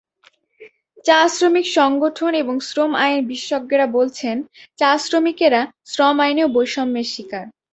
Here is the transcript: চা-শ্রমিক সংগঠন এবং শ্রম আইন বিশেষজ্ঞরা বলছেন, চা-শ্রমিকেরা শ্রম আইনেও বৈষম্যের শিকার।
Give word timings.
চা-শ্রমিক 1.05 1.67
সংগঠন 1.71 2.31
এবং 2.33 2.55
শ্রম 2.59 2.91
আইন 2.95 3.19
বিশেষজ্ঞরা 3.27 3.87
বলছেন, 3.97 4.35
চা-শ্রমিকেরা 4.79 5.61
শ্রম 5.85 6.17
আইনেও 6.19 6.47
বৈষম্যের 6.47 7.07
শিকার। 7.13 7.45